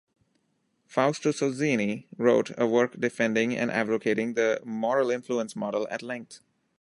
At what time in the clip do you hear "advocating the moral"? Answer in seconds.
3.69-5.11